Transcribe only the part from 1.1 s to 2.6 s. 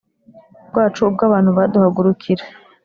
abantu baduhagurukira